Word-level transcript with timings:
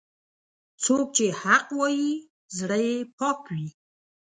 څوک 0.83 1.05
چې 1.17 1.25
حق 1.41 1.65
وايي، 1.79 2.13
زړه 2.57 2.77
یې 2.87 2.97
پاک 3.17 3.39
وي. 3.53 3.67